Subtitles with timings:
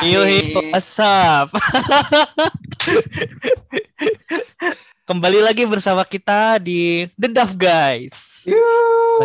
[0.00, 0.72] Yoi, nih.
[0.72, 1.52] what's up?
[5.08, 8.48] Kembali lagi bersama kita di The Duff Guys.
[8.48, 9.20] Uh,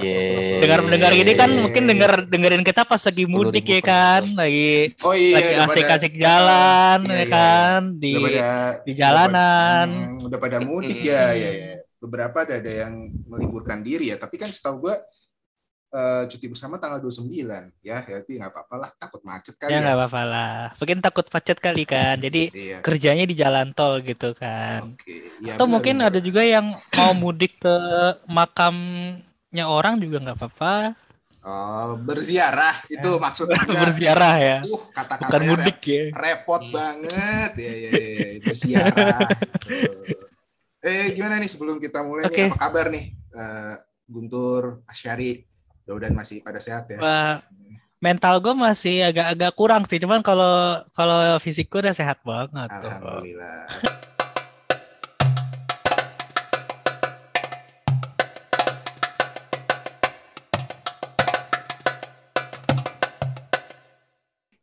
[0.00, 0.60] Yeay.
[0.64, 5.36] Dengar-dengar gini kan mungkin denger dengerin kita pas lagi mudik ya kan, lagi Oh iya,
[5.36, 8.48] lagi pada- asik-asik jalan Iya, ya iya, kan di pada
[8.88, 9.86] di jalanan.
[9.88, 11.74] Udah pada, hmm, udah pada mudik ya, ya, ya.
[12.00, 14.96] Beberapa ada, ada yang meliburkan diri ya, tapi kan setahu gua
[15.94, 17.30] eh, cuti bersama tanggal 29
[17.80, 19.80] ya, ya tapi nggak apa-apa lah, takut macet kali Ya ya.
[19.80, 20.54] nggak apa-apa lah.
[20.74, 22.18] Mungkin takut macet kali kan.
[22.18, 22.78] Jadi Iya.
[22.82, 24.90] kerjanya di jalan tol gitu kan.
[24.90, 25.14] Oke.
[25.38, 26.08] Ya, Atau benar, mungkin benar.
[26.10, 27.74] ada juga yang mau mudik ke
[28.26, 30.74] makamnya orang juga nggak apa-apa.
[31.44, 33.20] Oh, berziarah itu Ya.
[33.20, 33.76] maksud Anda.
[33.76, 34.56] Berziarah ya.
[34.58, 36.02] Uh, Bukan kata-katanya mudik ya.
[36.08, 36.72] rep- repot Hmm.
[36.72, 38.38] banget ya, ya, ya, ya.
[38.42, 39.18] berziarah.
[40.80, 42.36] Eh, gimana nih sebelum kita mulai Oke.
[42.36, 43.08] nih apa kabar nih?
[43.32, 45.40] Eh, Guntur, Asyari,
[45.84, 46.96] mudah-mudahan masih pada sehat ya.
[46.96, 47.34] Wah,
[48.00, 50.00] mental gue masih agak-agak kurang sih.
[50.00, 52.68] Cuman kalau kalau fisik gue udah sehat banget.
[52.72, 52.88] tuh.
[52.88, 53.68] Alhamdulillah.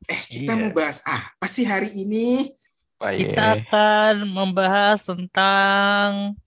[0.03, 0.59] Eh, kita Iya.
[0.59, 2.51] mau bahas apa sih hari ini?
[2.97, 3.53] Pak Kita Ye.
[3.65, 6.37] akan membahas tentang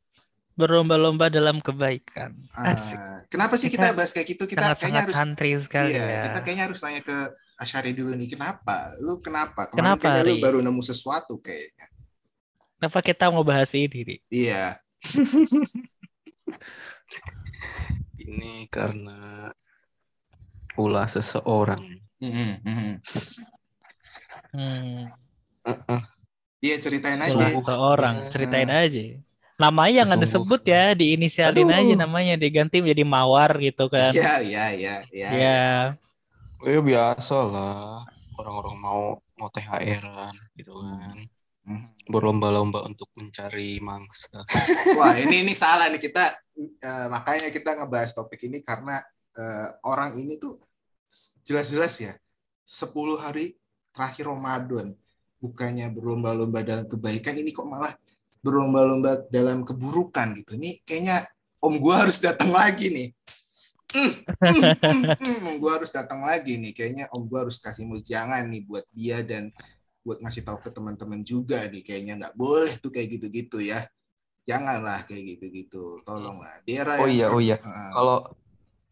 [0.55, 2.31] berlomba-lomba dalam kebaikan.
[2.55, 2.95] Asik.
[2.95, 4.45] Ah, kenapa sih kita, Kita bahas kayak gitu?
[4.47, 6.23] Kita kayaknya harus santri sekali iya, ya.
[6.31, 7.17] kita kayaknya harus nanya ke
[7.55, 8.31] Asyari dulu nih.
[8.31, 8.95] Kenapa?
[9.03, 9.71] Lu kenapa?
[9.71, 11.87] Kemarin Kenapa, kayaknya lu baru nemu sesuatu kayaknya.
[12.79, 13.99] Kenapa kita mau bahas ini?
[14.03, 14.17] Ri?
[14.31, 14.79] Iya.
[18.25, 19.53] Ini karena
[20.81, 21.83] ulah seseorang.
[22.19, 22.93] Mhm, mhm.
[24.55, 25.11] Hmm,
[25.67, 26.03] Heeh.
[26.65, 27.35] Iya, ceritain aja.
[27.37, 29.03] ulah ke orang, ceritain aja.
[29.55, 31.79] Namanya jangan disebut ya, diinisialin Aduh.
[31.79, 34.11] aja namanya, diganti menjadi Mawar gitu kan.
[34.11, 35.29] Iya, iya, iya, iya.
[35.31, 35.63] Ya,
[36.65, 38.03] Ya biasa lah.
[38.35, 39.03] Orang-orang mau
[39.39, 41.17] mau THR-an gitu kan.
[41.65, 42.09] Mhm.
[42.09, 44.43] Berlomba-lomba untuk mencari mangsa.
[44.99, 46.25] Wah, ini ini salah nih kita
[46.59, 49.01] eh, makanya kita ngebahas topik ini karena
[49.37, 50.61] eh, orang ini tuh
[51.47, 52.13] jelas-jelas ya
[52.67, 52.91] 10
[53.21, 53.55] hari
[53.95, 54.97] terakhir Ramadan
[55.39, 57.93] bukannya berlomba-lomba dalam kebaikan ini kok malah
[58.45, 60.61] berlomba-lomba dalam keburukan gitu.
[60.61, 61.25] Ini kayaknya
[61.65, 63.09] om gua harus datang lagi nih.
[63.95, 66.77] Mm, mm, mm, mm, om gua harus datang lagi nih.
[66.77, 69.49] Kayaknya om gua harus kasih mujangan nih buat dia dan
[70.05, 71.81] buat ngasih tahu ke teman-teman juga nih.
[71.81, 73.81] Kayaknya nggak boleh tuh kayak gitu-gitu ya
[74.45, 77.57] janganlah kayak gitu-gitu tolonglah di era Oh iya, oh iya.
[77.97, 78.29] Kalau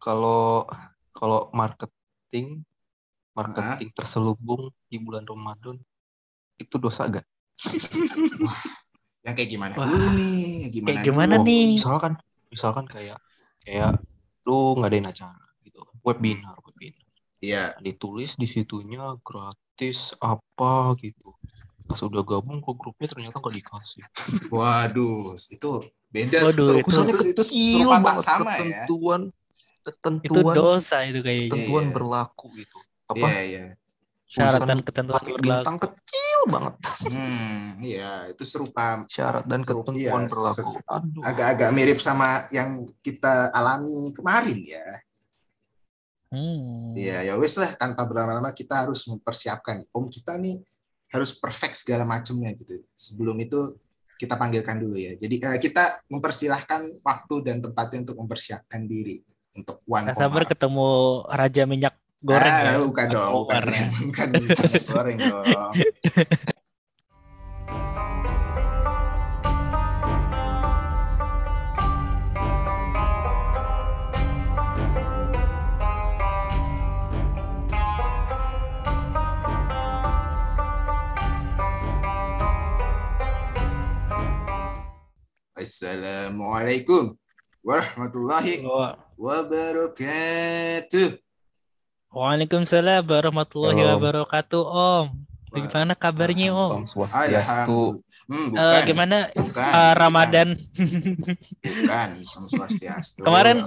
[0.01, 0.65] kalau
[1.13, 2.65] kalau marketing
[3.37, 5.77] marketing terselubung di bulan Ramadan
[6.57, 7.25] itu dosa gak?
[9.23, 9.87] Yang kayak gimana Wah.
[9.87, 11.47] dulu nih gimana Kayak gimana dulu?
[11.47, 11.65] nih?
[11.79, 12.13] Misalkan
[12.47, 13.17] misalkan kayak
[13.59, 13.91] kayak
[14.43, 15.79] lu ngadain acara gitu.
[16.03, 16.99] Webinar, webinar.
[17.39, 21.31] iya ditulis di situnya gratis apa gitu
[21.83, 24.03] pas udah gabung ke grupnya ternyata gak dikasih
[24.47, 25.69] waduh itu
[26.07, 29.91] beda Waduh, seru, itu- seru- itu, itu Kecil serupa tak banget sama ya ketentuan itu
[30.23, 31.47] ketentuan dosa itu kayaknya.
[31.51, 31.91] ketentuan Iya.
[31.91, 33.63] berlaku gitu apa iya iya
[34.33, 36.73] Syarat dan ketentuan bintang kecil banget
[37.05, 40.71] hmm iya itu serupa syarat dan Seru- ketentuan iya, berlaku
[41.21, 44.85] agak-agak mirip sama yang kita alami kemarin ya
[46.33, 46.97] Hmm.
[46.97, 49.85] Iya, ya wes lah tanpa berlama-lama kita harus mempersiapkan.
[49.93, 50.57] Om kita nih
[51.13, 52.81] harus perfect segala macamnya gitu.
[52.97, 53.77] Sebelum itu
[54.17, 55.13] kita panggilkan dulu ya.
[55.13, 59.21] Jadi eh, kita mempersilahkan waktu dan tempatnya untuk mempersiapkan diri
[59.53, 60.89] untuk one Nggak sabar ketemu
[61.29, 62.79] Raja Minyak Goreng ah, ya.
[62.79, 63.67] bukan dong, bukan,
[64.07, 65.75] bukan minyak goreng dong.
[85.59, 87.19] Assalamualaikum
[87.67, 88.63] warahmatullahi
[89.19, 91.22] wabarakatuh.
[92.13, 93.97] Waalaikumsalam warahmatullahi Halo.
[93.97, 95.05] wabarakatuh Om.
[95.49, 96.71] Bagaimana kabarnya Om?
[96.77, 98.05] Om Swastiastu.
[98.29, 99.93] Hmm, Eh, bukan, gimana bukan, eh, bukan.
[99.97, 100.49] Ramadan
[101.57, 103.25] Bukan, Om Swastiastu.
[103.25, 103.65] Kemarin-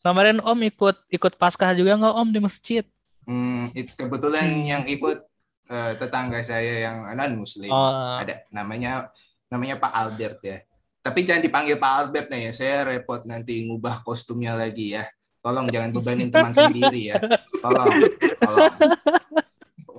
[0.00, 2.84] kemarin Om ikut ikut Paskah juga nggak Om di masjid?
[3.28, 5.20] Hmm, it- kebetulan yang ikut
[5.66, 7.68] eh, tetangga saya yang non muslim.
[7.68, 9.12] Oh, Ada namanya
[9.52, 10.56] namanya Pak Albert ya.
[11.02, 15.04] Tapi jangan dipanggil Pak Albert ya, saya repot nanti ngubah kostumnya lagi ya.
[15.46, 17.22] Tolong jangan bebanin teman sendiri ya.
[17.62, 18.02] Tolong,
[18.42, 18.74] tolong.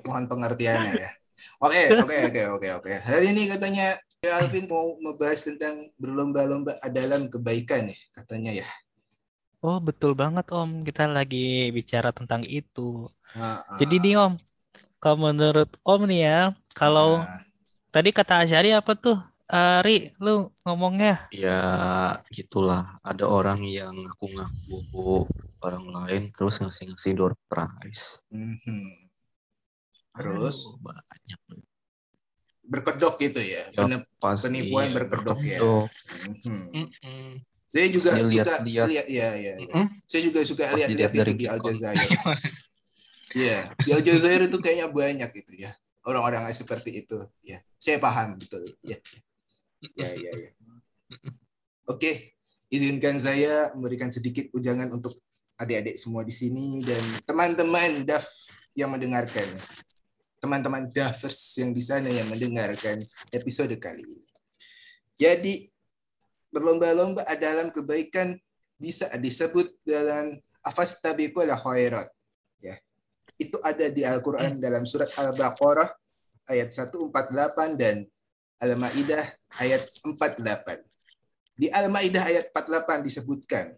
[0.03, 1.11] Mohon pengertiannya ya.
[1.63, 2.91] Oke, oke, oke, oke, oke.
[3.07, 8.67] Hari ini katanya ya Alvin mau membahas tentang berlomba-lomba dalam kebaikan ya, katanya ya.
[9.63, 10.83] Oh, betul banget Om.
[10.83, 13.07] Kita lagi bicara tentang itu.
[13.31, 13.77] Heeh.
[13.79, 14.33] Jadi nih Om,
[14.99, 16.39] kalau menurut Om nih ya,
[16.75, 17.41] kalau Nah,
[17.89, 19.17] tadi kata Asyari apa tuh?
[19.47, 21.31] Eh, Ri, lu ngomongnya.
[21.31, 21.59] Ya
[22.35, 22.99] gitulah.
[22.99, 25.23] Ada orang yang ngaku-ngaku
[25.63, 28.19] orang lain terus ngasih-ngasih door prize.
[28.27, 29.07] mhm.
[30.17, 31.39] terus Aduh, banyak.
[32.67, 35.61] berkedok gitu ya, Ya, Penip- Pas penipuan berkedok ya.
[35.63, 35.87] berkedok.
[36.43, 36.61] Mhm.
[36.73, 37.27] Mm-mm.
[37.69, 38.85] Saya juga Dia suka lihat-lihat.
[38.91, 39.53] lihat, ya, ya.
[39.63, 39.85] Mm-mm.
[40.03, 41.71] Saya juga suka Pas lihat-lihat itu dari di Al Gcon.
[41.71, 42.11] Jazair.
[43.35, 45.69] Iya, di Al Jazair itu kayaknya banyak itu ya.
[46.07, 47.19] Orang-orang seperti itu.
[47.43, 48.73] Ya, saya paham betul.
[48.81, 48.97] Ya,
[49.97, 50.31] ya, ya.
[50.33, 50.49] ya.
[51.93, 52.35] Oke,
[52.67, 55.15] izinkan saya memberikan sedikit ujangan untuk
[55.57, 58.27] adik-adik semua di sini dan teman-teman DAF
[58.77, 59.47] yang mendengarkan.
[60.37, 63.01] Teman-teman DAFers yang di sana yang mendengarkan
[63.33, 64.27] episode kali ini.
[65.17, 65.65] Jadi,
[66.53, 68.37] berlomba-lomba dalam kebaikan
[68.77, 72.05] bisa disebut dalam afastabiqul khairat.
[72.61, 72.77] Ya.
[73.41, 75.89] Itu ada di Al-Qur'an dalam surat Al-Baqarah
[76.53, 78.05] ayat 148 dan
[78.57, 79.25] Al-Maidah
[79.61, 80.81] ayat 48.
[81.57, 83.73] Di Al-Maidah ayat 48 disebutkan,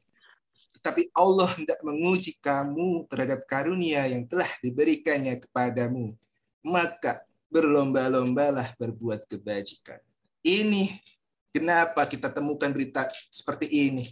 [0.80, 6.16] tetapi Allah hendak menguji kamu terhadap karunia yang telah diberikannya kepadamu.
[6.64, 7.20] Maka
[7.52, 10.00] berlomba-lombalah berbuat kebajikan.
[10.40, 10.88] Ini
[11.52, 14.08] kenapa kita temukan berita seperti ini.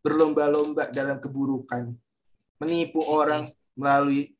[0.00, 1.92] Berlomba-lomba dalam keburukan.
[2.64, 4.32] Menipu orang melalui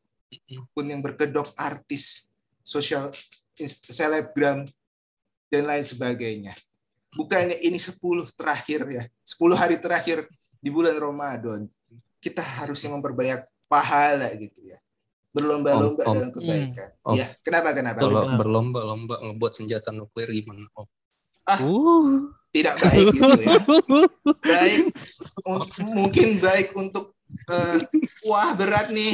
[0.49, 2.33] akun yang berkedok artis,
[2.65, 3.13] sosial
[3.61, 4.65] selebgram,
[5.57, 6.53] dan lain sebagainya.
[7.17, 7.97] Bukannya ini 10
[8.37, 10.29] terakhir ya, 10 hari terakhir
[10.61, 11.65] di bulan Ramadan.
[12.21, 13.41] Kita harusnya memperbanyak
[13.73, 14.77] pahala gitu ya.
[15.33, 16.15] Berlomba-lomba Om, om.
[16.17, 16.89] dalam kebaikan.
[17.01, 17.09] Hmm.
[17.13, 17.17] Om.
[17.17, 17.99] Ya, kenapa kenapa?
[18.05, 20.69] Kalau berlomba-lomba ngebuat senjata nuklir gimana?
[20.77, 20.85] Oh,
[21.47, 22.35] Uh.
[22.51, 23.55] Tidak baik gitu ya.
[24.51, 24.91] Baik
[25.45, 27.85] un- mungkin baik untuk eh,
[28.25, 29.13] wah berat nih.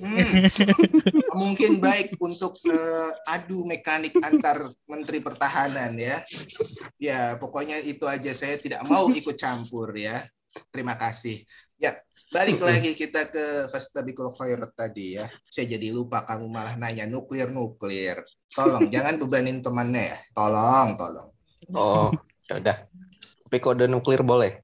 [0.00, 0.48] Hmm.
[1.40, 6.16] Mungkin baik untuk eh, adu mekanik antar menteri pertahanan ya.
[6.96, 10.16] Ya, pokoknya itu aja saya tidak mau ikut campur ya.
[10.72, 11.40] Terima kasih.
[11.78, 11.94] Ya,
[12.34, 15.26] balik lagi kita ke Fastabikul Khairat tadi ya.
[15.46, 18.20] Saya jadi lupa kamu malah nanya nuklir-nuklir.
[18.50, 20.18] Tolong jangan bebanin temannya ya.
[20.34, 21.28] Tolong, tolong.
[21.76, 22.10] oh
[22.50, 22.76] ya udah.
[23.46, 24.62] Tapi kode nuklir boleh.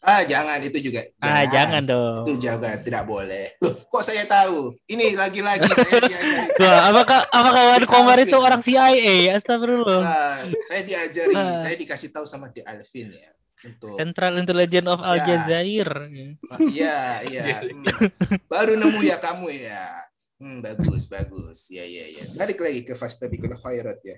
[0.00, 1.04] Ah, jangan itu juga.
[1.20, 2.24] Ah, jangan dong.
[2.24, 3.52] Itu juga tidak boleh.
[3.60, 4.72] Loh, kok saya tahu?
[4.88, 6.48] Ini lagi-lagi saya diajari.
[6.64, 9.36] Wah, apakah apakah Wan Komar itu orang CIA?
[9.36, 10.00] Astagfirullah.
[10.00, 11.60] Ah, saya diajari, Ah.
[11.60, 13.30] saya dikasih tahu sama di Alvin ya.
[13.60, 15.24] Untuk Central Intelligence of Al Ya.
[15.36, 15.90] Jazair.
[16.48, 16.96] Ah, iya,
[17.28, 17.44] iya.
[17.60, 17.84] Hmm.
[18.48, 19.84] Baru nemu ya kamu ya.
[20.40, 21.68] Hmm, bagus, bagus.
[21.68, 22.24] Ya, ya, ya.
[22.40, 24.16] Balik lagi ke Fastabikul Khairat ya.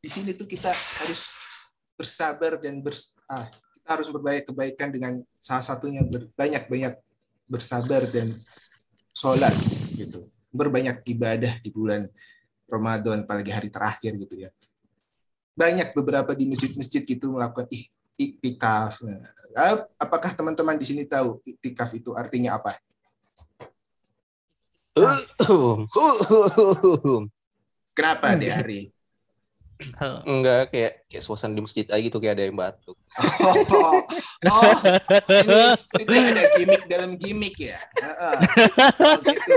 [0.00, 1.36] Di sini tuh kita harus
[1.92, 3.44] bersabar dan bers ah,
[3.82, 5.12] kita harus berbanyak kebaikan dengan
[5.42, 6.94] salah satunya berbanyak-banyak
[7.50, 8.38] bersabar dan
[9.10, 9.50] sholat
[9.98, 10.22] gitu.
[10.54, 12.06] Berbanyak ibadah di bulan
[12.70, 14.54] Ramadan apalagi hari terakhir gitu ya.
[15.58, 19.02] Banyak beberapa di masjid-masjid gitu melakukan ih iktikaf.
[19.02, 19.18] Nah,
[19.58, 22.78] ap- apakah teman-teman di sini tahu iktikaf itu artinya apa?
[27.98, 28.80] Kenapa di hari?
[29.98, 30.18] Halo.
[30.26, 32.96] Enggak kayak kayak suasana di masjid aja gitu kayak ada yang batuk.
[32.98, 33.98] Oh,
[34.54, 34.72] oh,
[35.34, 37.78] ini cerita ada gimmick dalam gimmick ya.
[37.98, 38.34] Heeh.
[39.02, 39.54] Oh, gitu.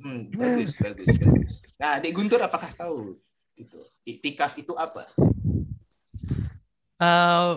[0.00, 1.54] Hmm, bagus, bagus, bagus.
[1.76, 3.20] Nah, Dek Guntur apakah tahu
[3.56, 3.78] itu?
[4.08, 5.04] Iktikaf itu apa?
[7.00, 7.50] Eh,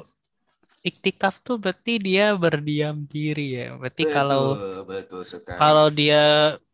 [0.84, 3.80] iktikaf tuh berarti dia berdiam diri ya.
[3.80, 5.58] Berarti kalau betul, betul sekali.
[5.58, 6.24] kalau dia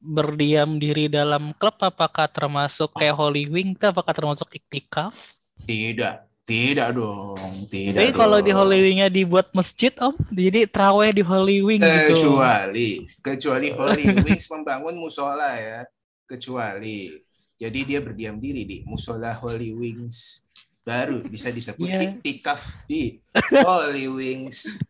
[0.02, 5.14] berdiam diri dalam klub apakah termasuk kayak Holy Wing apakah termasuk iktikaf?
[5.62, 7.38] Tidak, tidak dong,
[7.70, 8.02] tidak.
[8.02, 8.50] Tapi kalau di.
[8.50, 12.18] Holy Wingnya dibuat masjid om, jadi terawih di Holy Wing gitu.
[12.18, 15.86] kecuali kecuali Holy Wings membangun musola ya
[16.26, 17.14] kecuali
[17.60, 20.48] jadi dia berdiam diri di musola Holy Wings
[20.90, 23.22] baru bisa disebut iktikaf di
[23.54, 24.82] Holy Wings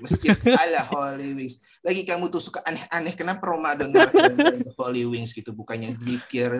[0.00, 5.04] masjid ala Holy Wings lagi kamu tuh suka aneh-aneh kenapa Ramadan malah jalan-jalan ke Holy
[5.04, 6.50] Wings gitu bukannya zikir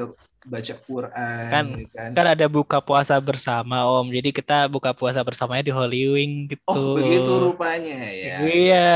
[0.46, 5.66] baca Quran Kan- kan, Kan ada buka puasa bersama om, jadi kita buka puasa bersamanya
[5.66, 6.62] di Holy Wing gitu.
[6.70, 8.90] oh begitu rupanya ya Iya.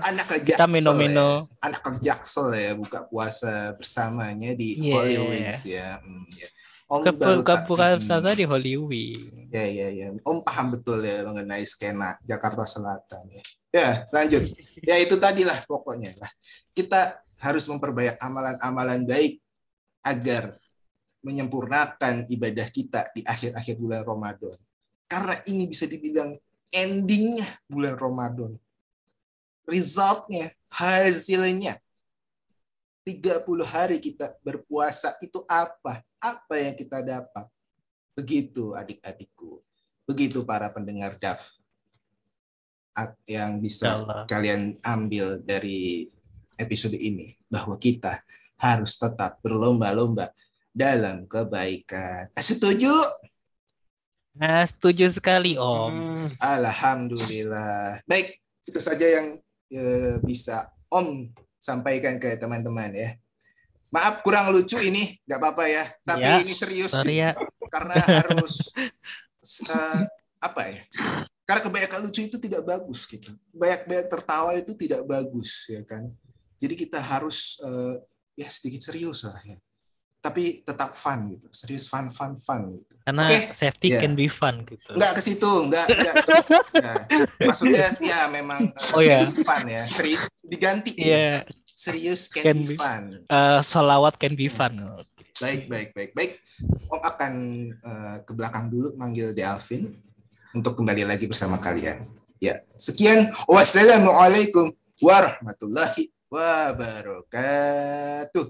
[0.00, 1.44] Oh, anak ke Kita mino-mino.
[1.44, 1.68] ya.
[1.68, 4.94] anak ke Jaksel ya buka puasa bersamanya di Iya.
[4.96, 6.00] Holy Wings ya.
[6.00, 6.48] Hmm, ya.
[6.90, 9.46] Om Ke puasa di Holy Wing.
[9.54, 10.10] Ya ya ya.
[10.26, 13.42] Om paham betul ya mengenai skena Jakarta Selatan ya.
[13.70, 14.50] Ya lanjut.
[14.82, 16.30] Ya itu tadilah pokoknya lah.
[16.74, 16.98] Kita
[17.46, 19.38] harus memperbanyak amalan-amalan baik
[20.02, 20.58] agar
[21.22, 24.58] menyempurnakan ibadah kita di akhir-akhir bulan Ramadan.
[25.06, 26.34] Karena ini bisa dibilang
[26.74, 28.58] endingnya bulan Ramadan.
[29.70, 31.78] resultnya, hasilnya.
[33.06, 36.02] 30 hari kita berpuasa itu apa?
[36.20, 37.48] Apa yang kita dapat?
[38.12, 39.64] Begitu adik-adikku.
[40.04, 41.56] Begitu para pendengar DAF
[43.24, 44.28] yang bisa Allah.
[44.28, 46.04] kalian ambil dari
[46.60, 48.20] episode ini bahwa kita
[48.60, 50.28] harus tetap berlomba-lomba
[50.68, 52.28] dalam kebaikan.
[52.36, 52.92] Eh, Setuju?
[54.36, 55.90] Nah, setuju sekali Om.
[55.90, 56.26] Hmm.
[56.38, 58.04] Alhamdulillah.
[58.06, 58.28] Baik,
[58.68, 59.26] itu saja yang
[59.72, 63.10] eh, bisa Om sampaikan ke teman-teman ya.
[63.90, 65.84] Maaf kurang lucu ini, nggak apa-apa ya.
[66.06, 67.34] Tapi Ya, ini serius Sorry ya.
[67.70, 68.70] karena harus
[69.66, 70.00] eh,
[70.38, 70.80] apa ya?
[71.42, 73.34] Karena kebanyakan lucu itu tidak bagus gitu.
[73.50, 76.06] Banyak-banyak tertawa itu tidak bagus ya kan.
[76.62, 77.94] Jadi kita harus eh,
[78.38, 79.58] ya sedikit serius lah ya.
[80.20, 81.48] Tapi tetap fun gitu.
[81.48, 82.92] Serius fun fun fun gitu.
[83.00, 83.38] Karena Oke.
[83.50, 84.00] safety Ya.
[84.00, 84.92] can be fun gitu.
[84.92, 86.52] Enggak ke situ, enggak enggak ke situ.
[86.80, 86.92] Ya.
[87.40, 89.32] Maksudnya ya memang eh, Oh ya.
[89.40, 89.82] fun ya.
[89.84, 90.92] Seri diganti.
[90.94, 92.76] Iya, Serius can, Can be be.
[92.76, 93.24] fun.
[93.24, 94.84] eh, solawat can be fun.
[95.40, 96.36] Baik, baik, baik, baik.
[96.86, 97.32] Om akan
[97.72, 99.88] eh, ke belakang dulu manggil Delvin
[100.52, 102.04] untuk kembali lagi bersama kalian.
[102.36, 103.24] Ya, sekian.
[103.48, 104.68] Wassalamualaikum
[105.00, 106.12] warahmatullahi
[107.20, 108.44] wabarakatuh.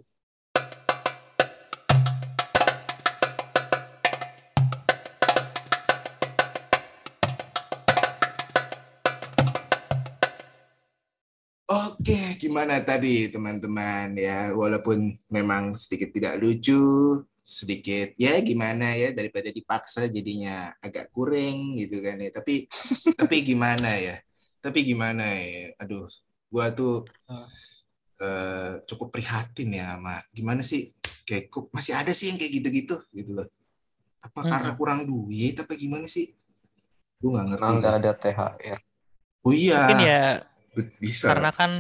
[12.01, 14.57] Oke, gimana tadi teman-teman ya?
[14.57, 22.01] Walaupun memang sedikit tidak lucu, sedikit ya gimana ya daripada dipaksa jadinya agak kurang gitu
[22.01, 22.33] kan ya.
[22.33, 22.65] Tapi
[23.21, 24.17] tapi gimana ya?
[24.65, 25.77] Tapi gimana ya?
[25.85, 26.09] Aduh,
[26.49, 27.05] gua tuh
[28.21, 30.89] eh, cukup prihatin ya sama gimana sih?
[31.29, 33.49] Kayak kok masih ada sih yang kayak gitu-gitu gitu loh.
[34.25, 34.51] Apa Hmm.
[34.57, 36.33] karena kurang duit apa gimana sih?
[37.21, 37.65] Gue nggak ngerti.
[37.69, 38.79] Karena nggak ada THR.
[39.45, 40.25] Oh iya, Mungkin ya
[40.97, 41.31] bisa.
[41.31, 41.71] karena kan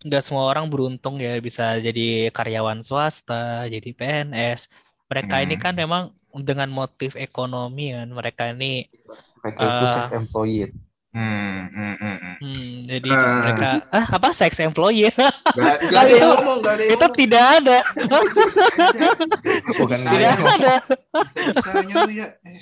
[0.00, 4.66] nggak semua orang beruntung ya bisa jadi karyawan swasta, jadi PNS.
[5.06, 5.62] Mereka ini Hmm.
[5.62, 6.02] kan memang
[6.34, 8.88] dengan motif ekonomi kan mereka ini
[9.40, 9.92] Mereka itu Ah.
[9.92, 10.72] self employed.
[11.12, 12.34] Hmm, hmm, hmm, hmm.
[12.40, 13.36] hmm, jadi Ah.
[13.44, 15.20] mereka ah apa sex employee Gak,
[15.92, 17.16] gak ada yang ngomong, gak ada yang itu ngomong.
[17.20, 17.78] tidak ada
[19.76, 20.74] Bukan tidak ada
[22.08, 22.26] ya.
[22.40, 22.60] Eh.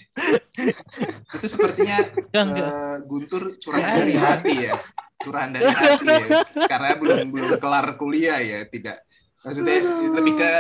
[1.39, 1.99] Itu sepertinya
[2.31, 4.75] Ya, eh, Guntur curahan Ya, dari hati ya.
[5.21, 6.41] Curahan dari hati ya.
[6.67, 8.97] Karena belum belum kelar kuliah ya, tidak.
[9.41, 9.81] Maksudnya
[10.13, 10.53] lebih ke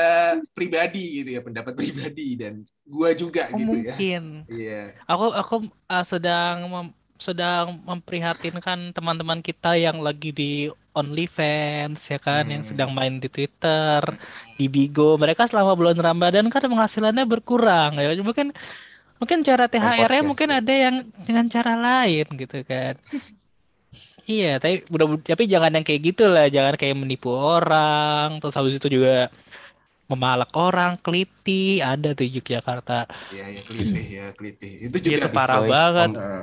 [0.52, 3.92] pribadi gitu ya, pendapat pribadi dan gua juga Oh, gitu ya.
[3.92, 4.82] mungkin Iya.
[5.04, 5.54] aku aku
[5.86, 10.52] uh, sedang mem- sedang memprihatinkan teman-teman kita yang lagi di
[10.90, 12.70] OnlyFans ya kan yang Hmm.
[12.72, 14.00] sedang main di Twitter
[14.56, 18.56] di Bigo mereka selama bulan Ramadan kan penghasilannya berkurang ya mungkin
[19.20, 20.64] mungkin cara THR-nya mungkin ya.
[20.64, 22.96] ada yang dengan cara lain gitu kan
[24.30, 28.76] iya tapi mudah tapi jangan yang kayak gitu lah jangan kayak menipu orang terus habis
[28.76, 29.26] itu juga
[30.06, 34.72] memalak orang keliti ada tuh di Yogyakarta Iya, ya kelitih ya, kelitih.
[34.86, 36.42] Itu itu juga parah bisa banget mem- Eh,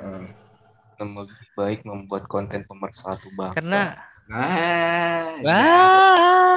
[0.99, 1.15] eh.
[1.17, 3.55] lebih baik membuat konten pemersatu bangsa.
[3.55, 3.81] karena
[4.27, 5.63] Ah, Wah,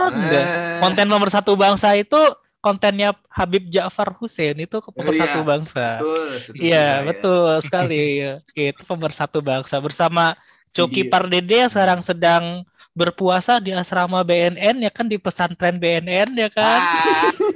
[0.03, 0.11] ya.
[0.11, 0.43] enggak.
[0.43, 0.79] Ah.
[0.81, 2.19] konten nomor satu bangsa itu
[2.59, 5.87] kontennya Habib Ja'far Hussein itu ke pemersatu Iya, bangsa.
[5.97, 6.27] Betul,
[6.59, 8.03] Iya, betul sekali.
[8.19, 8.33] ya.
[8.69, 10.35] Itu pemersatu bangsa bersama
[10.71, 16.35] Coki Jadi- Pardede yang sekarang sedang berpuasa di asrama BNN ya kan di pesantren BNN
[16.35, 16.81] ya kan.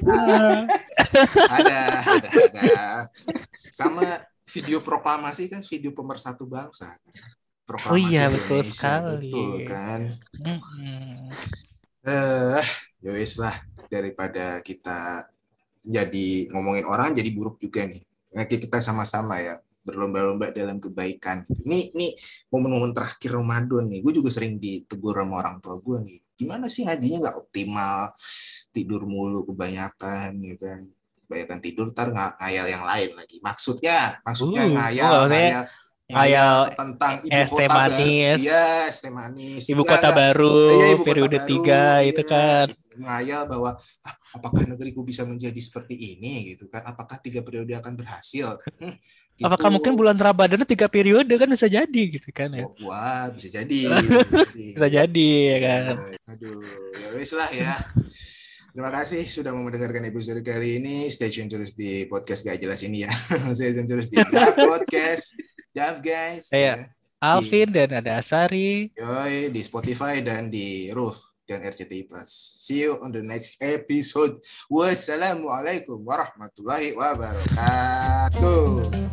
[0.06, 0.62] Ah,
[1.58, 2.84] ada, ada, ada.
[3.74, 4.02] Sama
[4.46, 6.86] video proklamasi kan video pemersatu bangsa.
[7.66, 9.30] Proklamasi Oh iya, betul Indonesia, sekali.
[9.30, 10.00] Betul kan.
[10.38, 11.32] Mm-mm.
[12.04, 12.62] Eh,
[13.00, 13.54] ya wis lah
[13.88, 15.28] daripada kita
[15.84, 18.00] jadi ngomongin orang jadi buruk juga nih.
[18.34, 21.44] Nanti kita sama-sama ya berlomba-lomba dalam kebaikan.
[21.44, 22.16] Ini ini
[22.48, 24.00] momen-momen terakhir Ramadan nih.
[24.00, 26.18] Gue juga sering ditegur sama orang tua gue nih.
[26.40, 28.10] Gimana sih ngajinya nggak optimal?
[28.72, 30.80] Tidur mulu kebanyakan gitu kan.
[31.28, 33.36] Kebanyakan tidur ntar nga- ngayal yang lain lagi.
[33.44, 35.64] Maksudnya, maksudnya Uh, ngayal, oh, ngayal,
[36.08, 37.76] ngayal tentang ibu kota baru.
[37.76, 38.38] manis.
[38.40, 38.66] Iya,
[39.12, 39.62] manis.
[39.68, 40.16] Ibu kota nggak.
[40.16, 42.32] baru Iya, ibu kota periode baru, tiga itu iya.
[42.32, 42.66] kan.
[42.98, 43.74] Ngayal bahwa
[44.06, 46.82] ah, apakah negeriku bisa menjadi seperti ini gitu kan?
[46.86, 48.58] Apakah tiga periode akan berhasil?
[48.78, 48.94] Hmm,
[49.38, 49.46] gitu.
[49.46, 52.66] Apakah mungkin bulan Ramadan tiga periode kan bisa jadi gitu kan ya?
[52.66, 53.80] Wah, Wah, bisa jadi.
[54.54, 55.94] Bisa jadi ya kan.
[56.34, 56.62] Aduh,
[56.94, 57.74] ya wis lah ya.
[58.74, 61.06] Terima kasih sudah mau mendengarkan episode kali ini.
[61.06, 63.12] Stay tune terus di podcast gak jelas ini ya.
[63.56, 64.18] Stay tune terus di
[64.58, 65.38] Podcast.
[65.70, 66.50] Dav guys.
[66.50, 66.82] Iya.
[66.82, 66.90] ya.
[67.22, 68.90] Alvin dan ada Asari.
[68.98, 72.56] Yoi, di Spotify dan di Roof dan RCTI Plus.
[72.60, 74.40] See you on the next episode.
[74.72, 79.03] Wassalamualaikum warahmatullahi wabarakatuh.